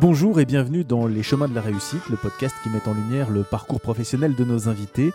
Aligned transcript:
Bonjour 0.00 0.38
et 0.38 0.44
bienvenue 0.44 0.84
dans 0.84 1.08
Les 1.08 1.24
Chemins 1.24 1.48
de 1.48 1.54
la 1.54 1.60
Réussite, 1.60 2.08
le 2.08 2.16
podcast 2.16 2.54
qui 2.62 2.68
met 2.68 2.86
en 2.86 2.94
lumière 2.94 3.30
le 3.30 3.42
parcours 3.42 3.80
professionnel 3.80 4.36
de 4.36 4.44
nos 4.44 4.68
invités. 4.68 5.10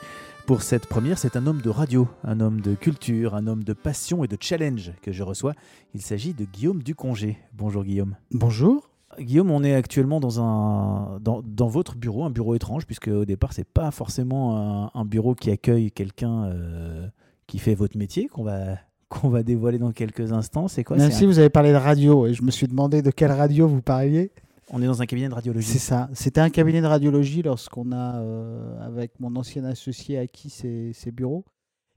Pour 0.46 0.62
cette 0.62 0.88
première, 0.88 1.18
c'est 1.18 1.38
un 1.38 1.48
homme 1.48 1.62
de 1.62 1.70
radio, 1.70 2.06
un 2.26 2.42
homme 2.42 2.60
de 2.60 2.76
culture, 2.76 3.34
un 3.34 3.48
homme 3.48 3.64
de 3.64 3.72
passion 3.72 4.26
et 4.26 4.28
de 4.28 4.36
challenge 4.38 4.92
que 5.02 5.14
je 5.14 5.24
reçois. 5.24 5.54
Il 5.94 6.02
s'agit 6.02 6.34
de 6.34 6.44
Guillaume 6.44 6.84
Ducongé. 6.84 7.38
Bonjour 7.54 7.86
Guillaume. 7.86 8.18
Bonjour. 8.32 8.90
Guillaume, 9.18 9.52
on 9.52 9.64
est 9.64 9.74
actuellement 9.74 10.20
dans, 10.20 10.42
un, 10.42 11.18
dans, 11.22 11.68
votre 11.68 11.96
bureau, 11.96 12.26
un 12.26 12.30
bureau 12.30 12.54
étrange, 12.54 12.86
puisque 12.86 13.08
au 13.08 13.24
départ, 13.24 13.54
c'est 13.54 13.68
pas 13.68 13.90
forcément 13.92 14.92
un, 14.94 15.06
bureau 15.06 15.34
qui 15.34 15.50
accueille 15.50 15.92
quelqu'un 15.92 16.44
euh, 16.46 17.08
qui 17.48 17.58
fait 17.58 17.76
votre 17.76 17.98
métier, 17.98 18.28
qu'on 18.28 18.44
va, 18.44 18.80
qu'on 19.08 19.30
va 19.30 19.44
dévoiler 19.44 19.78
dans 19.78 19.94
quelques 19.94 20.34
instants. 20.34 20.68
C'est 20.68 20.84
quoi? 20.84 20.98
Merci, 20.98 21.26
vous 21.26 21.40
avez 21.40 21.50
parlé 21.50 21.72
de 21.72 21.78
radio, 21.78 22.28
et 22.28 22.34
je 22.34 22.44
me 22.44 22.52
suis 22.52 22.68
demandé 22.68 23.02
de 23.02 23.12
quelle 23.12 23.32
radio 23.32 23.66
vous 23.66 23.82
parliez. 23.82 24.32
On 24.70 24.82
est 24.82 24.86
dans 24.86 25.02
un 25.02 25.06
cabinet 25.06 25.30
de 25.30 25.34
radiologie. 25.34 25.68
C'est 25.68 25.80
ça. 25.80 26.10
C'était 26.14 26.42
un 26.42 26.50
cabinet 26.50 26.82
de 26.82 26.88
radiologie 26.88 27.42
lorsqu'on 27.42 27.92
a, 27.92 28.18
euh, 28.18 28.86
avec 28.86 29.20
mon 29.20 29.36
ancien 29.36 29.66
associé, 29.66 30.18
acquis 30.18 30.50
ces, 30.50 31.12
bureaux. 31.12 31.46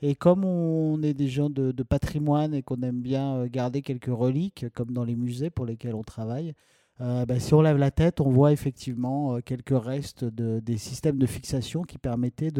Et 0.03 0.15
comme 0.15 0.45
on 0.45 1.03
est 1.03 1.15
des 1.15 1.29
gens 1.29 1.49
de, 1.49 1.73
patrimoine 1.83 2.55
et 2.55 2.63
qu'on 2.63 2.83
aime 2.83 3.01
bien 3.01 3.37
euh, 3.37 3.49
garder 3.51 3.83
quelques 3.83 4.07
reliques, 4.07 4.67
comme 4.75 4.91
dans 4.91 5.05
les 5.05 5.17
musées 5.17 5.51
pour 5.51 5.65
lesquels 5.65 5.95
on 5.95 6.03
travaille, 6.03 6.55
euh, 7.01 7.25
bah, 7.27 7.39
si 7.39 7.55
on 7.55 7.63
lève 7.63 7.77
la 7.77 7.91
tête, 7.91 8.21
on 8.21 8.31
voit 8.31 8.53
effectivement 8.53 9.41
quelques 9.41 9.79
restes 9.79 10.25
de, 10.25 10.61
des 10.61 10.79
systèmes 10.79 11.19
de 11.19 11.27
fixation 11.27 11.83
qui 11.83 11.99
permettaient 11.99 12.53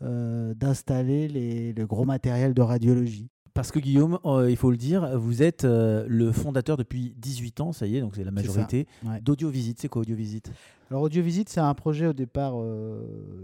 d'installer 0.00 1.72
le 1.72 1.86
gros 1.86 2.04
matériel 2.04 2.54
de 2.54 2.62
radiologie. 2.62 3.28
Parce 3.60 3.72
que 3.72 3.78
Guillaume, 3.78 4.18
il 4.48 4.56
faut 4.56 4.70
le 4.70 4.78
dire, 4.78 5.18
vous 5.18 5.42
êtes 5.42 5.64
le 5.64 6.32
fondateur 6.32 6.78
depuis 6.78 7.14
18 7.18 7.60
ans, 7.60 7.72
ça 7.74 7.86
y 7.86 7.98
est, 7.98 8.00
donc 8.00 8.16
c'est 8.16 8.24
la 8.24 8.30
majorité, 8.30 8.86
d'AudioVisite. 9.20 9.78
C'est 9.82 9.88
quoi 9.88 10.00
AudioVisite 10.00 10.50
Alors 10.90 11.02
AudioVisite, 11.02 11.50
c'est 11.50 11.60
un 11.60 11.74
projet 11.74 12.06
au 12.06 12.14
départ, 12.14 12.54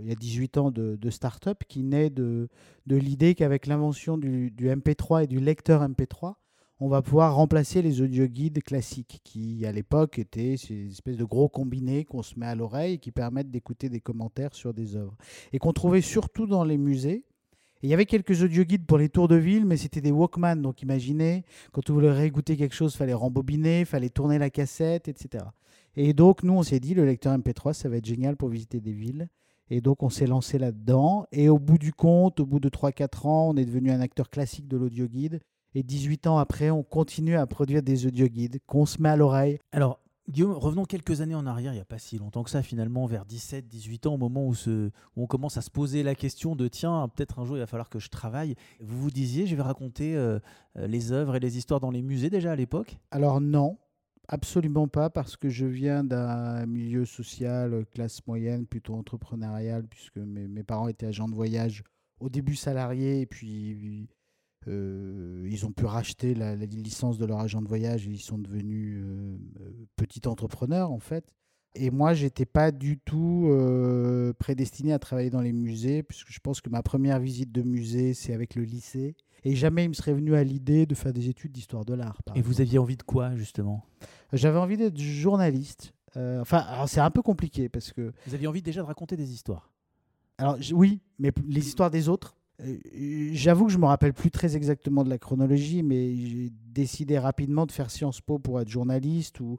il 0.01 0.09
y 0.09 0.13
a 0.13 0.15
18 0.15 0.57
ans, 0.57 0.71
de, 0.71 0.97
de 0.97 1.11
start-up 1.11 1.65
qui 1.69 1.83
naît 1.83 2.09
de, 2.09 2.49
de 2.87 2.97
l'idée 2.97 3.35
qu'avec 3.35 3.67
l'invention 3.67 4.17
du, 4.17 4.51
du, 4.53 4.71
MP3 4.71 5.25
et 5.25 5.27
du 5.27 5.39
lecteur 5.39 5.87
MP3, 5.87 6.37
on 6.81 6.89
va 6.89 7.03
pouvoir 7.03 7.35
remplacer 7.35 7.83
les 7.83 8.01
audio 8.01 8.27
guides 8.27 8.63
classiques 8.63 9.21
qui, 9.23 9.67
à 9.67 9.73
l'époque, 9.73 10.19
étaient 10.19 10.57
ces 10.57 10.93
espèces 10.93 11.19
de 11.19 11.25
gros 11.25 11.51
combinés 11.51 12.07
qu'on 12.07 12.23
se 12.23 12.39
met 12.39 12.47
à 12.47 12.55
l'oreille 12.55 12.95
et 12.95 12.99
qui 12.99 13.11
permettent 13.11 13.51
d'écouter 13.51 13.91
des 13.91 14.01
commentaires 14.01 14.55
sur 14.55 14.73
des 14.73 14.97
œuvres. 14.97 15.15
Et 15.53 15.59
qu'on 15.59 15.75
trouvait 15.75 16.01
surtout 16.01 16.47
dans 16.47 16.65
les 16.65 16.79
musées. 16.79 17.26
Il 17.87 17.91
y 17.91 17.95
avait 17.95 18.05
quelques 18.05 18.43
audio 18.43 18.65
guides 18.65 18.85
pour 18.85 18.99
les 18.99 19.09
tours 19.09 19.29
de 19.29 19.37
ville, 19.37 19.65
mais 19.65 19.77
c'était 19.77 20.01
des 20.01 20.11
Walkman. 20.11 20.57
Donc 20.57 20.83
imaginez, 20.83 21.45
quand 21.71 21.89
vous 21.89 21.95
voulez 21.95 22.11
réécouter 22.11 22.57
quelque 22.57 22.75
chose, 22.75 22.93
il 22.95 22.97
fallait 22.97 23.15
rembobiner, 23.15 23.81
il 23.81 23.87
fallait 23.87 24.09
tourner 24.09 24.39
la 24.39 24.51
cassette, 24.51 25.07
etc. 25.07 25.45
Et 25.95 26.13
donc, 26.13 26.43
nous, 26.43 26.53
on 26.53 26.65
s'est 26.65 26.81
dit, 26.81 26.95
le 26.95 27.05
lecteur 27.05 27.39
MP3, 27.39 27.75
ça 27.75 27.89
va 27.89 27.99
être 27.99 28.05
génial 28.05 28.37
pour 28.37 28.49
visiter 28.49 28.81
des 28.81 28.91
villes. 28.91 29.29
Et 29.71 29.81
donc, 29.81 30.03
on 30.03 30.11
s'est 30.11 30.27
lancé 30.27 30.59
là-dedans. 30.59 31.27
Et 31.31 31.49
au 31.49 31.61
bout 31.61 31.79
du 31.79 31.93
compte, 31.93 32.41
au 32.41 32.47
bout 32.47 32.59
de 32.59 32.69
3-4 32.69 33.29
ans, 33.29 33.49
on 33.51 33.57
est 33.57 33.65
devenu 33.65 33.93
un 33.93 34.01
acteur 34.01 34.31
classique 34.31 34.67
de 34.67 34.77
l'audio 34.77 35.07
guide. 35.07 35.41
Et 35.77 35.85
18 35.85 36.27
ans 36.27 36.39
après, 36.39 36.71
on 36.71 36.83
continue 36.83 37.37
à 37.37 37.47
produire 37.47 37.85
des 37.85 38.05
audio 38.07 38.27
guides 38.27 38.59
qu'on 38.67 38.85
se 38.85 39.01
met 39.01 39.11
à 39.11 39.17
l'oreille. 39.17 39.61
Alors, 39.71 40.01
Guillaume, 40.29 40.53
revenons 40.53 40.87
quelques 40.87 41.21
années 41.21 41.37
en 41.37 41.47
arrière, 41.47 41.73
il 41.73 41.77
n'y 41.77 41.81
a 41.81 41.85
pas 41.85 41.99
si 41.99 42.19
longtemps 42.19 42.43
que 42.43 42.51
ça, 42.51 42.61
finalement, 42.61 43.07
vers 43.07 43.25
17, 43.25 43.69
18 43.69 44.07
ans, 44.07 44.15
au 44.15 44.19
moment 44.19 44.49
où, 44.49 44.55
on 45.17 45.27
commence 45.27 45.57
à 45.57 45.61
se 45.61 45.71
poser 45.71 46.03
la 46.03 46.17
question 46.17 46.57
de 46.57 46.67
tiens, 46.67 47.09
peut-être 47.15 47.39
un 47.39 47.45
jour 47.45 47.57
il 47.57 47.61
va 47.61 47.67
falloir 47.67 47.89
que 47.89 48.01
je 48.01 48.09
travaille. 48.09 48.57
Vous 48.81 48.99
vous 48.99 49.11
disiez, 49.13 49.47
je 49.47 49.55
vais 49.55 49.63
raconter 49.63 50.17
euh, 50.17 50.41
euh, 50.79 50.89
les 50.89 51.13
œuvres 51.13 51.37
et 51.37 51.41
les 51.41 51.59
histoires 51.59 51.79
dans 51.79 51.93
les 51.93 52.03
musées 52.03 52.29
déjà 52.29 52.53
à 52.53 52.57
l'époque? 52.57 52.99
Alors, 53.13 53.41
non, 53.41 53.79
absolument 54.27 54.89
pas, 54.89 55.11
parce 55.11 55.37
que 55.37 55.49
je 55.49 55.65
viens 55.65 56.03
d'un 56.03 56.67
milieu 56.67 57.05
social, 57.05 57.87
classe 57.95 58.27
moyenne, 58.27 58.67
plutôt 58.67 58.95
entrepreneurial, 58.95 59.87
puisque 59.87 60.17
mes, 60.17 60.49
mes 60.49 60.65
parents 60.65 60.89
étaient 60.89 61.07
agents 61.07 61.29
de 61.29 61.37
voyage 61.37 61.85
au 62.19 62.29
début 62.29 62.57
salariés, 62.57 63.21
et 63.21 63.27
puis 63.27 64.09
euh, 64.69 65.47
ils 65.51 65.65
ont 65.65 65.73
pu 65.73 65.85
racheter 65.85 66.35
la, 66.35 66.57
licence 66.57 67.19
de 67.19 67.27
leur 67.27 67.41
agent 67.41 67.63
de 67.63 67.69
voyage 67.69 68.07
et 68.07 68.11
ils 68.11 68.21
sont 68.21 68.39
devenus 68.39 69.01
euh, 69.01 69.37
petits 69.97 70.27
entrepreneurs 70.27 70.91
en 70.91 70.99
fait. 70.99 71.33
Et 71.79 71.91
moi, 71.91 72.15
j'étais 72.15 72.47
pas 72.47 72.73
du 72.73 72.99
tout 72.99 73.49
euh, 73.51 74.33
prédestiné 74.39 74.95
à 74.95 74.99
travailler 74.99 75.29
dans 75.29 75.43
les 75.43 75.53
musées, 75.53 76.03
puisque 76.03 76.33
je 76.33 76.41
pense 76.41 76.63
que 76.63 76.71
ma 76.71 76.83
première 76.83 77.21
visite 77.21 77.53
de 77.53 77.61
musée, 77.61 78.15
c'est 78.15 78.33
avec 78.33 78.55
le 78.55 78.63
lycée. 78.63 79.15
Et 79.45 79.55
jamais 79.55 79.85
il 79.85 79.91
me 79.91 79.95
serait 79.95 80.15
venu 80.15 80.35
à 80.35 80.43
l'idée 80.43 80.87
de 80.87 80.95
faire 80.95 81.13
des 81.13 81.29
études 81.29 81.53
d'histoire 81.53 81.85
de 81.85 81.93
l'art. 81.93 82.19
Et 82.35 82.41
vous 82.41 82.63
aviez 82.63 82.79
envie 82.79 82.97
de 82.97 83.03
quoi, 83.03 83.37
justement? 83.37 83.85
J'avais 84.33 84.59
envie 84.59 84.79
d'être 84.79 84.99
journaliste. 84.99 85.93
enfin, 86.17 86.65
c'est 86.87 87.01
un 87.01 87.11
peu 87.11 87.21
compliqué 87.21 87.69
parce 87.69 87.93
que. 87.93 88.13
Vous 88.27 88.35
aviez 88.35 88.47
envie 88.47 88.63
déjà 88.63 88.81
de 88.81 88.87
raconter 88.87 89.17
des 89.17 89.31
histoires? 89.33 89.71
Alors, 90.39 90.57
oui, 90.73 91.01
mais 91.19 91.31
les 91.47 91.67
histoires 91.67 91.91
des 91.91 92.09
autres. 92.09 92.37
Euh, 92.61 92.79
j'avoue 93.33 93.67
que 93.67 93.73
je 93.73 93.79
me 93.79 93.87
rappelle 93.87 94.15
plus 94.15 94.31
très 94.31 94.57
exactement 94.57 95.05
de 95.05 95.11
la 95.11 95.19
chronologie, 95.19 95.83
mais 95.83 96.15
j'ai 96.17 96.51
décidé 96.73 97.19
rapidement 97.19 97.67
de 97.67 97.73
faire 97.73 97.91
Sciences 97.91 98.21
Po 98.21 98.39
pour 98.39 98.61
être 98.61 98.69
journaliste 98.69 99.41
ou, 99.41 99.59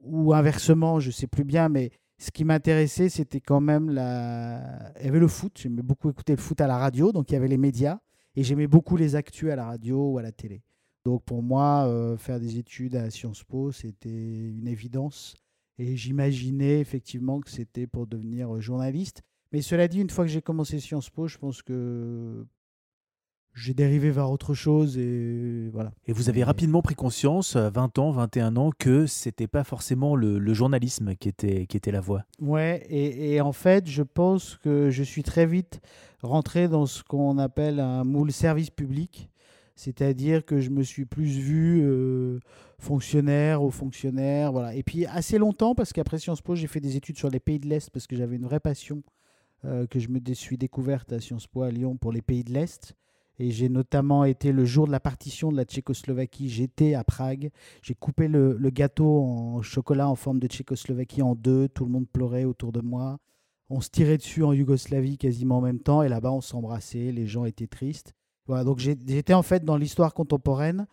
ou 0.00 0.34
inversement, 0.34 1.00
je 1.00 1.10
sais 1.10 1.26
plus 1.26 1.44
bien, 1.44 1.68
mais 1.68 1.90
ce 2.18 2.30
qui 2.30 2.44
m'intéressait, 2.44 3.08
c'était 3.08 3.40
quand 3.40 3.60
même 3.60 3.90
le 3.90 5.28
foot, 5.28 5.58
j'aimais 5.60 5.82
beaucoup 5.82 6.10
écouter 6.10 6.34
le 6.34 6.40
foot 6.40 6.60
à 6.60 6.66
la 6.66 6.76
radio, 6.76 7.12
donc 7.12 7.30
il 7.30 7.34
y 7.34 7.36
avait 7.36 7.48
les 7.48 7.58
médias, 7.58 8.00
et 8.34 8.42
j'aimais 8.42 8.66
beaucoup 8.66 8.96
les 8.96 9.14
actus 9.14 9.50
à 9.50 9.56
la 9.56 9.66
radio 9.66 10.12
ou 10.12 10.18
à 10.18 10.22
la 10.22 10.32
télé. 10.32 10.62
Donc 11.04 11.24
pour 11.24 11.42
moi, 11.42 11.86
euh, 11.86 12.16
faire 12.16 12.40
des 12.40 12.58
études 12.58 12.96
à 12.96 13.10
Sciences 13.10 13.44
Po, 13.44 13.72
c'était 13.72 14.08
une 14.08 14.66
évidence. 14.66 15.36
Et 15.78 15.96
j'imaginais 15.96 16.80
effectivement 16.80 17.40
que 17.40 17.50
c'était 17.50 17.86
pour 17.86 18.06
devenir 18.06 18.60
journaliste. 18.60 19.22
Mais 19.52 19.62
cela 19.62 19.88
dit, 19.88 20.00
une 20.00 20.10
fois 20.10 20.24
que 20.24 20.30
j'ai 20.30 20.42
commencé 20.42 20.78
Sciences 20.78 21.10
Po, 21.10 21.26
je 21.26 21.38
pense 21.38 21.62
que 21.62 22.46
j'ai 23.54 23.74
dérivé 23.74 24.10
vers 24.10 24.30
autre 24.30 24.54
chose 24.54 24.98
et 24.98 25.68
voilà. 25.72 25.90
Et 26.06 26.12
vous 26.12 26.28
avez 26.28 26.44
rapidement 26.44 26.82
pris 26.82 26.94
conscience, 26.94 27.56
20 27.56 27.98
ans, 27.98 28.10
21 28.10 28.56
ans, 28.56 28.70
que 28.76 29.06
c'était 29.06 29.46
pas 29.46 29.64
forcément 29.64 30.14
le, 30.16 30.54
journalisme 30.54 31.14
qui 31.16 31.28
était, 31.28 31.66
qui 31.66 31.76
était 31.76 31.90
la 31.90 32.00
voie. 32.00 32.24
Ouais, 32.40 32.86
et, 32.88 33.40
en 33.40 33.52
fait, 33.52 33.88
je 33.88 34.02
pense 34.02 34.56
que 34.56 34.90
je 34.90 35.02
suis 35.02 35.22
très 35.22 35.46
vite 35.46 35.80
rentré 36.22 36.68
dans 36.68 36.86
ce 36.86 37.02
qu'on 37.02 37.38
appelle 37.38 37.80
un 37.80 38.04
moule 38.04 38.32
service 38.32 38.70
public. 38.70 39.30
C'est-à-dire 39.76 40.44
que 40.44 40.60
je 40.60 40.70
me 40.70 40.82
suis 40.82 41.04
plus 41.04 41.38
vu 41.38 41.82
euh, 41.84 42.40
fonctionnaire 42.80 43.62
ou 43.62 43.70
fonctionnaire. 43.70 44.50
Voilà. 44.50 44.74
Et 44.74 44.82
puis 44.82 45.06
assez 45.06 45.38
longtemps, 45.38 45.76
parce 45.76 45.92
qu'après 45.92 46.18
Sciences 46.18 46.42
Po, 46.42 46.56
j'ai 46.56 46.66
fait 46.66 46.80
des 46.80 46.96
études 46.96 47.16
sur 47.16 47.30
les 47.30 47.38
pays 47.38 47.60
de 47.60 47.68
l'Est, 47.68 47.88
parce 47.90 48.08
que 48.08 48.16
j'avais 48.16 48.36
une 48.36 48.44
vraie 48.44 48.58
passion 48.58 48.96
euh, 48.96 49.17
que 49.62 49.98
je 49.98 50.08
me 50.08 50.20
suis 50.34 50.56
découverte 50.56 51.12
à 51.12 51.20
Sciences 51.20 51.46
Po 51.46 51.62
à 51.62 51.70
Lyon 51.70 51.96
pour 51.96 52.12
les 52.12 52.22
pays 52.22 52.44
de 52.44 52.52
l'Est. 52.52 52.94
Et 53.40 53.50
j'ai 53.50 53.68
notamment 53.68 54.24
été 54.24 54.50
le 54.50 54.64
jour 54.64 54.86
de 54.86 54.92
la 54.92 54.98
partition 54.98 55.52
de 55.52 55.56
la 55.56 55.64
Tchécoslovaquie, 55.64 56.48
j'étais 56.48 56.94
à 56.94 57.04
Prague. 57.04 57.50
J'ai 57.82 57.94
coupé 57.94 58.26
le, 58.26 58.56
gâteau 58.70 59.22
en 59.22 59.62
chocolat 59.62 60.08
en 60.08 60.16
forme 60.16 60.40
de 60.40 60.48
Tchécoslovaquie 60.48 61.22
en 61.22 61.36
deux. 61.36 61.68
Tout 61.68 61.84
le 61.84 61.90
monde 61.92 62.08
pleurait 62.08 62.44
autour 62.44 62.72
de 62.72 62.80
moi. 62.80 63.18
On 63.70 63.80
se 63.80 63.90
tirait 63.90 64.16
dessus 64.16 64.42
en 64.42 64.52
Yougoslavie 64.52 65.18
quasiment 65.18 65.58
en 65.58 65.60
même 65.60 65.78
temps. 65.78 66.02
Et 66.02 66.08
là-bas, 66.08 66.32
on 66.32 66.40
s'embrassait. 66.40 67.12
Les 67.12 67.26
gens 67.26 67.44
étaient 67.44 67.68
tristes. 67.68 68.12
Voilà, 68.46 68.64
donc 68.64 68.78
j'étais 68.78 69.34
en 69.34 69.42
fait 69.42 69.64
dans 69.64 69.76
l'histoire 69.76 70.14
contemporaine. 70.14 70.88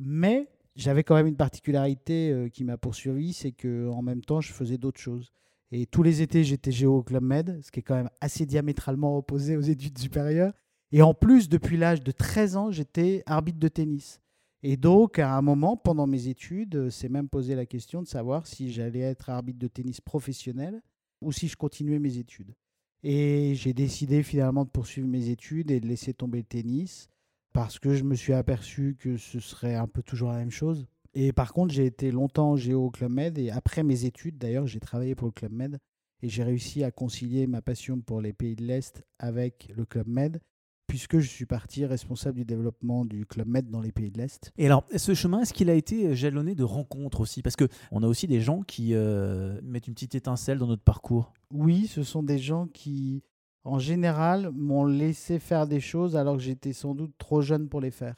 Mais 0.00 0.48
j'avais 0.74 1.04
quand 1.04 1.14
même 1.14 1.28
une 1.28 1.36
particularité 1.36 2.32
euh, 2.32 2.48
qui 2.48 2.64
m'a 2.64 2.76
poursuivi, 2.76 3.32
c'est 3.32 3.52
qu'en 3.52 4.02
même 4.02 4.22
temps, 4.22 4.40
je 4.40 4.52
faisais 4.52 4.78
d'autres 4.78 5.00
choses. 5.00 5.32
Et 5.72 5.86
tous 5.86 6.02
les 6.02 6.22
étés, 6.22 6.44
j'étais 6.44 6.70
géo 6.70 6.98
au 6.98 7.02
Club 7.02 7.22
Med, 7.22 7.60
ce 7.62 7.70
qui 7.70 7.80
est 7.80 7.82
quand 7.82 7.96
même 7.96 8.10
assez 8.20 8.46
diamétralement 8.46 9.16
opposé 9.16 9.56
aux 9.56 9.62
études 9.62 9.98
supérieures. 9.98 10.52
Et 10.92 11.02
en 11.02 11.14
plus, 11.14 11.48
depuis 11.48 11.76
l'âge 11.76 12.02
de 12.02 12.12
13 12.12 12.56
ans, 12.56 12.70
j'étais 12.70 13.22
arbitre 13.26 13.58
de 13.58 13.68
tennis. 13.68 14.20
Et 14.62 14.76
donc, 14.76 15.18
à 15.18 15.36
un 15.36 15.42
moment, 15.42 15.76
pendant 15.76 16.06
mes 16.06 16.28
études, 16.28 16.88
c'est 16.88 17.08
même 17.08 17.28
posé 17.28 17.54
la 17.54 17.66
question 17.66 18.00
de 18.02 18.06
savoir 18.06 18.46
si 18.46 18.72
j'allais 18.72 19.00
être 19.00 19.28
arbitre 19.28 19.58
de 19.58 19.68
tennis 19.68 20.00
professionnel 20.00 20.80
ou 21.20 21.32
si 21.32 21.48
je 21.48 21.56
continuais 21.56 21.98
mes 21.98 22.18
études. 22.18 22.54
Et 23.02 23.54
j'ai 23.56 23.74
décidé 23.74 24.22
finalement 24.22 24.64
de 24.64 24.70
poursuivre 24.70 25.06
mes 25.06 25.28
études 25.28 25.70
et 25.70 25.80
de 25.80 25.86
laisser 25.86 26.14
tomber 26.14 26.38
le 26.38 26.44
tennis 26.44 27.08
parce 27.52 27.78
que 27.78 27.94
je 27.94 28.04
me 28.04 28.14
suis 28.14 28.32
aperçu 28.32 28.96
que 28.98 29.16
ce 29.16 29.40
serait 29.40 29.74
un 29.74 29.86
peu 29.86 30.02
toujours 30.02 30.30
la 30.30 30.38
même 30.38 30.50
chose. 30.50 30.86
Et 31.14 31.32
par 31.32 31.52
contre, 31.52 31.72
j'ai 31.72 31.86
été 31.86 32.10
longtemps 32.10 32.56
géo 32.56 32.86
au 32.86 32.90
Club 32.90 33.12
Med 33.12 33.38
et 33.38 33.50
après 33.50 33.84
mes 33.84 34.04
études, 34.04 34.36
d'ailleurs, 34.36 34.66
j'ai 34.66 34.80
travaillé 34.80 35.14
pour 35.14 35.28
le 35.28 35.32
Club 35.32 35.52
Med 35.52 35.78
et 36.22 36.28
j'ai 36.28 36.42
réussi 36.42 36.82
à 36.82 36.90
concilier 36.90 37.46
ma 37.46 37.62
passion 37.62 38.00
pour 38.00 38.20
les 38.20 38.32
pays 38.32 38.56
de 38.56 38.64
l'Est 38.64 39.04
avec 39.18 39.68
le 39.76 39.84
Club 39.84 40.08
Med 40.08 40.40
puisque 40.86 41.18
je 41.18 41.28
suis 41.28 41.46
parti 41.46 41.86
responsable 41.86 42.38
du 42.38 42.44
développement 42.44 43.04
du 43.04 43.26
Club 43.26 43.48
Med 43.48 43.70
dans 43.70 43.80
les 43.80 43.92
pays 43.92 44.10
de 44.10 44.18
l'Est. 44.18 44.52
Et 44.58 44.66
alors, 44.66 44.84
ce 44.94 45.14
chemin, 45.14 45.40
est-ce 45.40 45.54
qu'il 45.54 45.70
a 45.70 45.74
été 45.74 46.14
jalonné 46.14 46.54
de 46.54 46.64
rencontres 46.64 47.20
aussi? 47.20 47.42
Parce 47.42 47.56
qu'on 47.56 48.02
a 48.02 48.06
aussi 48.06 48.26
des 48.26 48.40
gens 48.40 48.62
qui 48.62 48.94
euh, 48.94 49.60
mettent 49.62 49.88
une 49.88 49.94
petite 49.94 50.14
étincelle 50.14 50.58
dans 50.58 50.66
notre 50.66 50.82
parcours. 50.82 51.32
Oui, 51.50 51.86
ce 51.86 52.02
sont 52.02 52.22
des 52.22 52.38
gens 52.38 52.66
qui, 52.66 53.22
en 53.64 53.78
général, 53.78 54.50
m'ont 54.52 54.84
laissé 54.84 55.38
faire 55.38 55.66
des 55.66 55.80
choses 55.80 56.16
alors 56.16 56.36
que 56.36 56.42
j'étais 56.42 56.72
sans 56.72 56.94
doute 56.94 57.12
trop 57.18 57.40
jeune 57.40 57.68
pour 57.68 57.80
les 57.80 57.90
faire. 57.90 58.14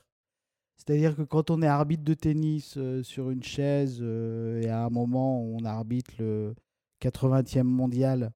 C'est-à-dire 0.77 1.17
que 1.17 1.23
quand 1.23 1.51
on 1.51 1.63
est 1.63 1.67
arbitre 1.67 2.05
de 2.05 2.15
tennis 2.15 2.75
euh, 2.77 3.03
sur 3.03 3.31
une 3.31 3.43
chaise 3.43 3.99
euh, 4.01 4.61
et 4.63 4.69
à 4.69 4.85
un 4.85 4.91
moment 4.91 5.43
on 5.43 5.65
arbitre 5.65 6.13
le 6.19 6.55
80e 7.03 7.63
mondial 7.63 8.33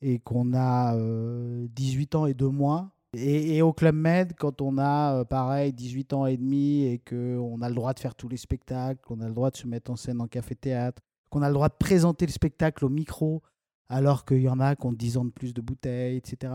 et 0.00 0.18
qu'on 0.20 0.54
a 0.54 0.96
18 0.96 2.14
ans 2.14 2.26
et 2.26 2.34
deux 2.34 2.50
mois, 2.50 2.92
et, 3.14 3.62
au 3.62 3.72
Club 3.72 3.94
Med, 3.94 4.34
quand 4.38 4.60
on 4.60 4.78
a 4.78 5.24
pareil 5.24 5.72
18 5.72 6.12
ans 6.12 6.26
et 6.26 6.36
demi 6.36 6.84
et 6.84 6.98
qu'on 6.98 7.60
a 7.62 7.68
le 7.68 7.74
droit 7.74 7.94
de 7.94 7.98
faire 7.98 8.14
tous 8.14 8.28
les 8.28 8.36
spectacles, 8.36 9.00
qu'on 9.04 9.20
a 9.20 9.28
le 9.28 9.34
droit 9.34 9.50
de 9.50 9.56
se 9.56 9.66
mettre 9.66 9.90
en 9.90 9.96
scène 9.96 10.20
en 10.20 10.28
café-théâtre, 10.28 11.02
qu'on 11.30 11.42
a 11.42 11.48
le 11.48 11.54
droit 11.54 11.68
de 11.68 11.74
présenter 11.74 12.26
le 12.26 12.32
spectacle 12.32 12.84
au 12.84 12.88
micro, 12.88 13.42
alors 13.88 14.24
qu'il 14.24 14.42
y 14.42 14.48
en 14.48 14.60
a 14.60 14.76
qui 14.76 14.86
ont 14.86 14.92
10 14.92 15.16
ans 15.16 15.24
de 15.24 15.30
plus 15.30 15.54
de 15.54 15.60
bouteilles, 15.60 16.16
etc. 16.16 16.52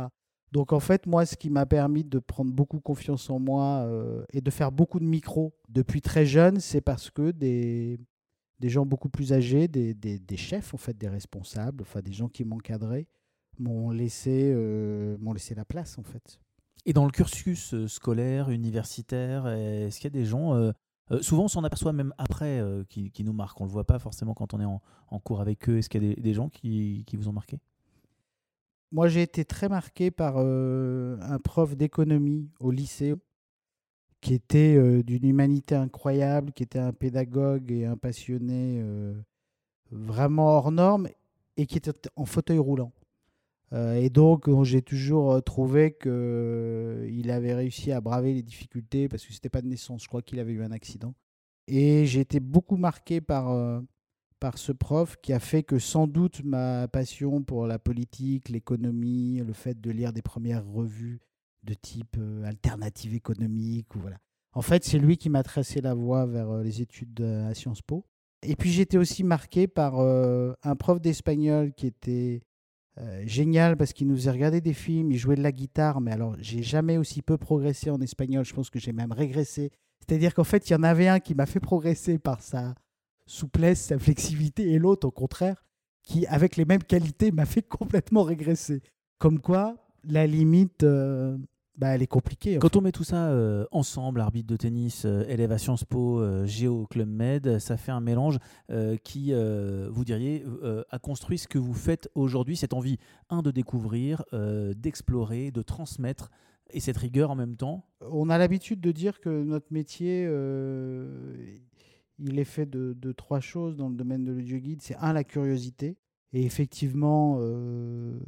Donc 0.53 0.71
en 0.71 0.79
fait, 0.79 1.07
moi, 1.07 1.25
ce 1.25 1.35
qui 1.35 1.49
m'a 1.49 1.65
permis 1.65 2.03
de 2.03 2.19
prendre 2.19 2.51
beaucoup 2.51 2.79
confiance 2.79 3.29
en 3.29 3.39
moi 3.39 3.85
euh, 3.87 4.23
et 4.31 4.39
de 4.39 4.51
faire 4.51 4.71
beaucoup 4.71 4.99
de 4.99 5.05
micros 5.05 5.53
depuis 5.67 6.01
très 6.01 6.25
jeune, 6.25 6.59
c'est 6.59 6.79
parce 6.79 7.09
que 7.09 7.31
des, 7.31 7.99
des 8.59 8.69
gens 8.69 8.85
beaucoup 8.85 9.09
plus 9.09 9.33
âgés, 9.33 9.67
des, 9.67 9.93
des, 9.93 10.19
des, 10.19 10.37
chefs, 10.37 10.73
en 10.73 10.77
fait, 10.77 10.95
des 10.95 11.09
responsables, 11.09 11.81
enfin 11.81 12.01
des 12.01 12.13
gens 12.13 12.29
qui 12.29 12.45
m'encadraient, 12.45 13.07
m'ont 13.57 13.89
laissé, 13.89 14.51
euh, 14.55 15.17
laissé 15.33 15.55
la 15.55 15.65
place, 15.65 15.97
en 15.97 16.03
fait. 16.03 16.39
Et 16.85 16.93
dans 16.93 17.05
le 17.05 17.11
cursus 17.11 17.73
euh, 17.73 17.87
scolaire, 17.87 18.49
universitaire, 18.49 19.47
est-ce 19.47 19.97
qu'il 19.99 20.05
y 20.05 20.15
a 20.15 20.19
des 20.21 20.25
gens 20.25 20.71
souvent, 21.21 21.43
on 21.43 21.47
s'en 21.47 21.63
aperçoit 21.63 21.93
même 21.93 22.13
après 22.17 22.59
euh, 22.59 22.83
qui, 22.89 23.23
nous 23.23 23.33
marquent. 23.33 23.59
On 23.61 23.65
ne 23.65 23.69
le 23.69 23.73
voit 23.73 23.85
pas 23.85 23.99
forcément 23.99 24.33
quand 24.33 24.53
on 24.53 24.59
est 24.59 24.65
en, 24.65 25.19
cours 25.19 25.41
avec 25.41 25.69
eux. 25.69 25.77
Est-ce 25.77 25.89
qu'il 25.89 26.03
y 26.03 26.11
a 26.11 26.15
des, 26.15 26.33
gens 26.33 26.49
qui, 26.49 27.05
vous 27.13 27.27
ont 27.27 27.33
marqué? 27.33 27.59
Moi, 28.93 29.09
j'ai 29.09 29.23
été 29.23 29.43
très 29.43 29.67
marqué 29.67 30.09
par 30.09 30.35
euh, 30.37 31.17
un 31.19 31.39
prof 31.39 31.75
d'économie 31.75 32.49
au 32.61 32.71
lycée 32.71 33.15
qui 34.21 34.33
était 34.33 35.03
d'une 35.03 35.25
humanité 35.25 35.75
incroyable, 35.75 36.53
qui 36.53 36.63
était 36.63 36.79
un 36.79 36.93
pédagogue 36.93 37.69
et 37.73 37.85
un 37.85 37.97
passionné 37.97 38.81
vraiment 39.91 40.47
hors 40.47 40.71
norme 40.71 41.09
et 41.57 41.65
qui 41.65 41.77
était 41.77 41.91
en 42.15 42.23
fauteuil 42.25 42.57
roulant. 42.57 42.93
Euh, 43.73 43.95
et 43.95 44.09
donc, 44.09 44.47
j'ai 44.63 44.81
toujours 44.81 45.33
euh, 45.33 45.41
trouvé 45.41 45.93
qu'il 45.93 46.11
euh, 46.11 47.29
avait 47.29 47.55
réussi 47.55 47.91
à 47.91 48.01
braver 48.01 48.33
les 48.33 48.43
difficultés 48.43 49.07
parce 49.07 49.25
que 49.25 49.29
ce 49.29 49.37
n'était 49.37 49.49
pas 49.49 49.61
de 49.61 49.67
naissance. 49.67 50.03
Je 50.03 50.07
crois 50.07 50.21
qu'il 50.21 50.39
avait 50.39 50.53
eu 50.53 50.63
un 50.63 50.71
accident. 50.71 51.15
Et 51.67 52.05
j'ai 52.05 52.19
été 52.19 52.39
beaucoup 52.39 52.75
marqué 52.75 53.19
par, 53.21 53.81
par 54.43 54.57
ce 54.57 54.73
prof 54.73 55.15
qui 55.21 55.31
a 55.31 55.39
fait 55.39 55.63
que 55.63 55.79
sans 55.79 56.05
doute 56.05 56.43
ma 56.43 56.89
passion 56.89 57.43
pour 57.43 57.65
la 57.65 57.79
politique, 57.79 58.49
l'économie, 58.49 59.41
le 59.41 59.53
fait 59.53 59.79
de 59.79 59.89
lire 59.89 60.11
des 60.11 60.21
premières 60.21 60.67
revues 60.67 61.21
de 61.63 61.73
type 61.73 62.17
alternative 62.43 63.15
économique, 63.15 63.87
voilà. 63.95 64.17
En 64.51 64.61
fait, 64.61 64.83
c'est 64.83 64.99
lui 64.99 65.15
qui 65.15 65.29
m'a 65.29 65.43
tracé 65.43 65.79
la 65.79 65.93
voie 65.93 66.25
vers 66.25 66.57
les 66.57 66.81
études 66.81 67.21
à 67.21 67.53
Sciences 67.53 67.81
Po. 67.81 68.05
Et 68.41 68.57
puis 68.57 68.69
j'étais 68.69 68.97
aussi 68.97 69.23
marqué 69.23 69.69
par 69.69 69.97
un 70.01 70.75
prof 70.75 70.99
d'espagnol 70.99 71.71
qui 71.71 71.87
était 71.87 72.41
euh, 72.99 73.23
génial 73.25 73.77
parce 73.77 73.93
qu'il 73.93 74.07
nous 74.07 74.15
faisait 74.17 74.31
regarder 74.31 74.59
des 74.59 74.73
films, 74.73 75.09
il 75.09 75.17
jouait 75.17 75.37
de 75.37 75.41
la 75.41 75.53
guitare, 75.53 76.01
mais 76.01 76.11
alors 76.11 76.35
j'ai 76.39 76.63
jamais 76.63 76.97
aussi 76.97 77.21
peu 77.21 77.37
progressé 77.37 77.91
en 77.91 78.01
espagnol, 78.01 78.43
je 78.43 78.53
pense 78.53 78.69
que 78.69 78.77
j'ai 78.77 78.91
même 78.91 79.13
régressé. 79.13 79.71
C'est-à-dire 79.99 80.33
qu'en 80.33 80.43
fait, 80.43 80.69
il 80.69 80.73
y 80.73 80.75
en 80.75 80.83
avait 80.83 81.07
un 81.07 81.21
qui 81.21 81.33
m'a 81.33 81.45
fait 81.45 81.61
progresser 81.61 82.19
par 82.19 82.41
sa 82.41 82.75
souplesse, 83.25 83.81
sa 83.81 83.99
flexibilité, 83.99 84.71
et 84.71 84.79
l'autre, 84.79 85.07
au 85.07 85.11
contraire, 85.11 85.63
qui, 86.03 86.25
avec 86.27 86.57
les 86.57 86.65
mêmes 86.65 86.83
qualités, 86.83 87.31
m'a 87.31 87.45
fait 87.45 87.61
complètement 87.61 88.23
régresser. 88.23 88.81
Comme 89.19 89.39
quoi, 89.39 89.77
la 90.03 90.27
limite, 90.27 90.83
euh, 90.83 91.37
bah, 91.77 91.95
elle 91.95 92.03
est 92.03 92.07
compliquée. 92.07 92.59
Quand 92.59 92.75
on 92.75 92.81
met 92.81 92.91
tout 92.91 93.03
ça 93.03 93.29
euh, 93.29 93.65
ensemble, 93.71 94.19
arbitre 94.21 94.47
de 94.47 94.57
tennis, 94.57 95.05
euh, 95.05 95.23
élève 95.27 95.51
à 95.51 95.57
Sciences 95.57 95.85
Po, 95.85 96.19
euh, 96.19 96.45
Géo 96.45 96.85
Club 96.87 97.07
Med, 97.07 97.57
ça 97.59 97.77
fait 97.77 97.91
un 97.91 98.01
mélange 98.01 98.37
qui, 99.03 99.33
vous 99.33 100.05
diriez, 100.05 100.45
a 100.89 100.99
construit 100.99 101.37
ce 101.37 101.47
que 101.47 101.57
vous 101.57 101.73
faites 101.73 102.09
aujourd'hui, 102.15 102.57
cette 102.57 102.73
envie, 102.73 102.97
un, 103.29 103.41
de 103.41 103.51
découvrir, 103.51 104.23
d'explorer, 104.75 105.51
de 105.51 105.61
transmettre, 105.61 106.29
et 106.71 106.79
cette 106.79 106.97
rigueur 106.97 107.31
en 107.31 107.35
même 107.35 107.55
temps? 107.55 107.85
On 108.01 108.29
a 108.29 108.37
l'habitude 108.37 108.81
de 108.81 108.91
dire 108.91 109.19
que 109.19 109.43
notre 109.43 109.71
métier, 109.71 110.27
il 112.23 112.39
est 112.39 112.45
fait 112.45 112.65
de, 112.65 113.11
trois 113.11 113.39
choses 113.39 113.75
dans 113.77 113.89
le 113.89 113.95
domaine 113.95 114.23
de 114.23 114.31
l'audio 114.31 114.57
guide. 114.57 114.81
C'est 114.81 114.95
un, 114.95 115.13
la 115.13 115.23
curiosité. 115.23 115.97
Et 116.31 116.45
effectivement, 116.45 117.37
euh, 117.39 118.19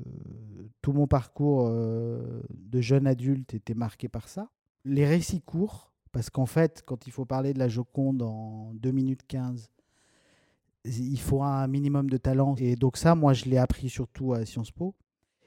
tout 0.81 0.93
mon 0.93 1.07
parcours 1.07 1.67
euh, 1.67 2.43
de 2.53 2.81
jeune 2.81 3.07
adulte 3.07 3.55
était 3.55 3.73
marqué 3.73 4.07
par 4.07 4.27
ça. 4.27 4.51
Les 4.83 5.07
récits 5.07 5.41
courts, 5.41 5.91
parce 6.11 6.29
qu'en 6.29 6.45
fait, 6.45 6.83
quand 6.85 7.07
il 7.07 7.11
faut 7.11 7.25
parler 7.25 7.53
de 7.53 7.59
la 7.59 7.67
Joconde 7.67 8.21
en 8.21 8.73
2 8.75 8.91
minutes 8.91 9.25
15, 9.27 9.71
il 10.85 11.19
faut 11.19 11.41
un 11.41 11.67
minimum 11.67 12.09
de 12.09 12.17
talent. 12.17 12.55
Et 12.59 12.75
donc 12.75 12.97
ça, 12.97 13.15
moi, 13.15 13.33
je 13.33 13.45
l'ai 13.45 13.57
appris 13.57 13.89
surtout 13.89 14.33
à 14.33 14.45
Sciences 14.45 14.71
Po. 14.71 14.93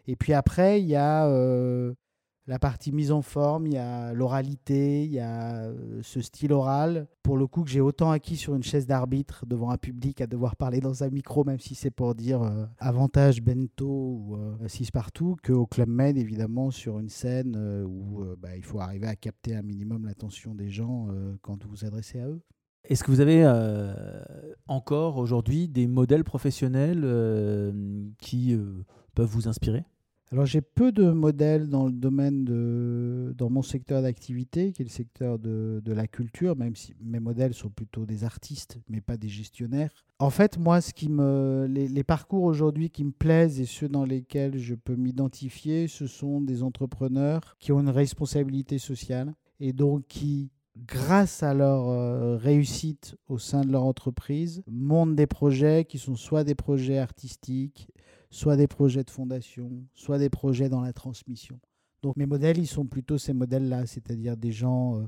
Et 0.08 0.16
puis 0.16 0.32
après, 0.32 0.80
il 0.80 0.88
y 0.88 0.96
a 0.96 1.28
euh, 1.28 1.94
la 2.48 2.58
partie 2.58 2.92
mise 2.92 3.12
en 3.12 3.20
forme, 3.20 3.66
il 3.66 3.74
y 3.74 3.78
a 3.78 4.14
l'oralité, 4.14 5.04
il 5.04 5.12
y 5.12 5.20
a 5.20 5.64
euh, 5.64 6.00
ce 6.02 6.22
style 6.22 6.54
oral. 6.54 7.06
Pour 7.22 7.36
le 7.36 7.46
coup, 7.46 7.62
que 7.62 7.68
j'ai 7.68 7.82
autant 7.82 8.10
acquis 8.10 8.36
sur 8.36 8.54
une 8.54 8.62
chaise 8.62 8.86
d'arbitre 8.86 9.44
devant 9.44 9.70
un 9.70 9.76
public 9.76 10.22
à 10.22 10.26
devoir 10.26 10.56
parler 10.56 10.80
dans 10.80 11.04
un 11.04 11.10
micro, 11.10 11.44
même 11.44 11.58
si 11.58 11.74
c'est 11.74 11.90
pour 11.90 12.14
dire 12.14 12.42
euh, 12.42 12.64
avantage 12.78 13.42
bento 13.42 13.86
ou 13.86 14.36
euh, 14.36 14.66
six 14.66 14.90
partout, 14.90 15.36
qu'au 15.44 15.66
Club 15.66 15.90
Med, 15.90 16.16
évidemment, 16.16 16.70
sur 16.70 16.98
une 16.98 17.10
scène 17.10 17.54
où 17.86 18.24
bah, 18.38 18.56
il 18.56 18.64
faut 18.64 18.80
arriver 18.80 19.06
à 19.06 19.14
capter 19.14 19.54
un 19.54 19.62
minimum 19.62 20.06
l'attention 20.06 20.54
des 20.54 20.70
gens 20.70 21.08
quand 21.42 21.62
vous 21.62 21.70
vous 21.70 21.84
adressez 21.84 22.20
à 22.20 22.28
eux. 22.28 22.40
Est-ce 22.84 23.04
que 23.04 23.10
vous 23.10 23.20
avez 23.20 23.44
encore 24.66 25.18
aujourd'hui 25.18 25.68
des 25.68 25.86
modèles 25.86 26.24
professionnels 26.24 27.04
qui 28.18 28.56
peuvent 29.14 29.28
vous 29.28 29.48
inspirer? 29.48 29.84
Alors 30.30 30.46
j'ai 30.46 30.60
peu 30.60 30.92
de 30.92 31.10
modèles 31.10 31.68
dans 31.68 31.86
le 31.86 31.92
domaine 31.92 32.44
de 32.44 33.34
dans 33.36 33.48
mon 33.48 33.62
secteur 33.62 34.02
d'activité, 34.02 34.72
qui 34.72 34.82
est 34.82 34.84
le 34.84 34.90
secteur 34.90 35.38
de, 35.38 35.80
de, 35.84 35.92
la 35.92 36.06
culture, 36.06 36.56
même 36.56 36.74
si 36.76 36.94
mes 37.00 37.20
modèles 37.20 37.54
sont 37.54 37.70
plutôt 37.70 38.04
des 38.04 38.24
artistes, 38.24 38.78
mais 38.88 39.00
pas 39.00 39.16
des 39.16 39.28
gestionnaires. 39.28 40.04
En 40.18 40.30
fait, 40.30 40.58
moi, 40.58 40.80
ce 40.80 40.92
qui 40.92 41.08
me, 41.08 41.66
les, 41.68 41.88
les 41.88 42.04
parcours 42.04 42.42
aujourd'hui 42.42 42.90
qui 42.90 43.04
me 43.04 43.12
plaisent 43.12 43.60
et 43.60 43.64
ceux 43.64 43.88
dans 43.88 44.04
lesquels 44.04 44.58
je 44.58 44.74
peux 44.74 44.96
m'identifier, 44.96 45.88
ce 45.88 46.06
sont 46.06 46.40
des 46.40 46.62
entrepreneurs 46.62 47.56
qui 47.58 47.72
ont 47.72 47.80
une 47.80 47.88
responsabilité 47.88 48.78
sociale 48.78 49.34
et 49.60 49.72
donc 49.72 50.06
qui 50.08 50.50
grâce 50.86 51.42
à 51.42 51.54
leur 51.54 51.88
euh, 51.88 52.36
réussite 52.36 53.16
au 53.28 53.38
sein 53.38 53.62
de 53.62 53.72
leur 53.72 53.84
entreprise, 53.84 54.62
montent 54.70 55.16
des 55.16 55.26
projets 55.26 55.84
qui 55.84 55.98
sont 55.98 56.14
soit 56.14 56.44
des 56.44 56.54
projets 56.54 56.98
artistiques, 56.98 57.88
soit 58.30 58.56
des 58.56 58.66
projets 58.66 59.04
de 59.04 59.10
fondation, 59.10 59.84
soit 59.94 60.18
des 60.18 60.30
projets 60.30 60.68
dans 60.68 60.80
la 60.80 60.92
transmission. 60.92 61.58
Donc 62.02 62.16
mes 62.16 62.26
modèles, 62.26 62.58
ils 62.58 62.66
sont 62.66 62.86
plutôt 62.86 63.18
ces 63.18 63.32
modèles-là, 63.32 63.86
c'est-à-dire 63.86 64.36
des 64.36 64.52
gens 64.52 64.98
euh, 64.98 65.06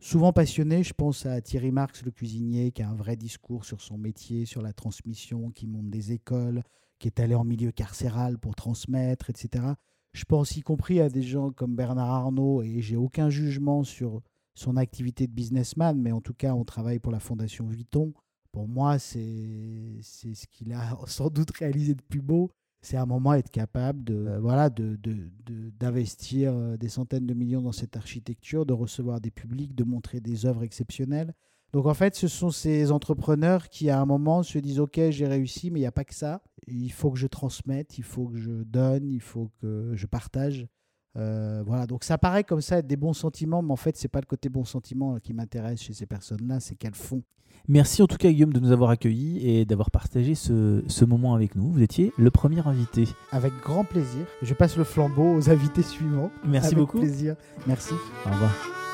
souvent 0.00 0.32
passionnés. 0.32 0.82
Je 0.82 0.94
pense 0.94 1.26
à 1.26 1.40
Thierry 1.40 1.70
Marx, 1.70 2.02
le 2.04 2.10
cuisinier, 2.10 2.72
qui 2.72 2.82
a 2.82 2.88
un 2.88 2.94
vrai 2.94 3.16
discours 3.16 3.64
sur 3.64 3.80
son 3.80 3.98
métier, 3.98 4.44
sur 4.44 4.62
la 4.62 4.72
transmission, 4.72 5.50
qui 5.50 5.66
monte 5.66 5.90
des 5.90 6.12
écoles, 6.12 6.62
qui 6.98 7.08
est 7.08 7.20
allé 7.20 7.34
en 7.34 7.44
milieu 7.44 7.70
carcéral 7.70 8.38
pour 8.38 8.56
transmettre, 8.56 9.30
etc. 9.30 9.64
Je 10.12 10.24
pense 10.24 10.56
y 10.56 10.62
compris 10.62 11.00
à 11.00 11.08
des 11.08 11.22
gens 11.22 11.50
comme 11.50 11.76
Bernard 11.76 12.10
Arnault, 12.10 12.62
et 12.62 12.80
j'ai 12.80 12.96
aucun 12.96 13.30
jugement 13.30 13.84
sur 13.84 14.20
son 14.54 14.76
activité 14.76 15.28
de 15.28 15.32
businessman, 15.32 16.00
mais 16.00 16.10
en 16.10 16.20
tout 16.20 16.34
cas, 16.34 16.54
on 16.54 16.64
travaille 16.64 16.98
pour 16.98 17.12
la 17.12 17.20
Fondation 17.20 17.66
Vuitton 17.66 18.12
pour 18.52 18.68
moi, 18.68 18.98
c'est 18.98 19.98
ce 20.02 20.46
qu'il 20.50 20.72
a 20.72 20.98
sans 21.06 21.30
doute 21.30 21.50
réalisé 21.56 21.94
de 21.94 22.02
plus 22.02 22.22
beau. 22.22 22.50
C'est 22.80 22.96
un 22.96 23.06
moment 23.06 23.34
être 23.34 23.50
capable 23.50 24.04
de 24.04 24.14
euh, 24.14 24.38
voilà 24.38 24.70
d'investir 24.70 26.52
de, 26.52 26.58
de, 26.58 26.64
euh, 26.64 26.76
des 26.76 26.88
centaines 26.88 27.26
de 27.26 27.34
millions 27.34 27.62
dans 27.62 27.72
cette 27.72 27.96
architecture, 27.96 28.66
de 28.66 28.72
recevoir 28.72 29.20
des 29.20 29.32
publics, 29.32 29.74
de 29.74 29.82
montrer 29.82 30.20
des 30.20 30.46
œuvres 30.46 30.62
exceptionnelles. 30.62 31.34
Donc 31.72 31.86
en 31.86 31.94
fait, 31.94 32.14
ce 32.14 32.28
sont 32.28 32.50
ces 32.50 32.92
entrepreneurs 32.92 33.68
qui 33.68 33.90
à 33.90 34.00
un 34.00 34.06
moment 34.06 34.42
se 34.42 34.58
disent 34.58 34.80
OK, 34.80 35.00
j'ai 35.10 35.26
réussi, 35.26 35.70
mais 35.70 35.80
il 35.80 35.82
n'y 35.82 35.88
a 35.88 35.92
pas 35.92 36.04
que 36.04 36.14
ça. 36.14 36.42
Il 36.66 36.92
faut 36.92 37.10
que 37.10 37.18
je 37.18 37.26
transmette, 37.26 37.98
il 37.98 38.04
faut 38.04 38.28
que 38.28 38.38
je 38.38 38.62
donne, 38.62 39.10
il 39.10 39.20
faut 39.20 39.50
que 39.60 39.92
je 39.94 40.06
partage. 40.06 40.66
Euh, 41.16 41.62
voilà, 41.66 41.86
donc 41.86 42.04
ça 42.04 42.18
paraît 42.18 42.44
comme 42.44 42.60
ça 42.60 42.78
être 42.78 42.86
des 42.86 42.96
bons 42.96 43.12
sentiments, 43.12 43.62
mais 43.62 43.72
en 43.72 43.76
fait, 43.76 43.96
c'est 43.96 44.08
pas 44.08 44.20
le 44.20 44.26
côté 44.26 44.48
bon 44.48 44.64
sentiment 44.64 45.18
qui 45.18 45.32
m'intéresse 45.34 45.80
chez 45.80 45.92
ces 45.92 46.06
personnes-là, 46.06 46.60
c'est 46.60 46.74
qu'elles 46.74 46.94
font. 46.94 47.22
Merci 47.66 48.02
en 48.02 48.06
tout 48.06 48.16
cas, 48.16 48.30
Guillaume, 48.30 48.52
de 48.52 48.60
nous 48.60 48.72
avoir 48.72 48.90
accueillis 48.90 49.46
et 49.46 49.64
d'avoir 49.64 49.90
partagé 49.90 50.34
ce, 50.34 50.82
ce, 50.86 51.04
moment 51.04 51.34
avec 51.34 51.54
nous. 51.54 51.70
Vous 51.70 51.82
étiez 51.82 52.12
le 52.16 52.30
premier 52.30 52.66
invité. 52.66 53.06
Avec 53.32 53.52
grand 53.62 53.84
plaisir. 53.84 54.24
Je 54.42 54.54
passe 54.54 54.76
le 54.76 54.84
flambeau 54.84 55.34
aux 55.34 55.50
invités 55.50 55.82
suivants. 55.82 56.30
Merci 56.46 56.68
avec 56.68 56.78
beaucoup. 56.78 57.00
plaisir. 57.00 57.36
Merci. 57.66 57.94
Au 58.24 58.30
revoir. 58.30 58.87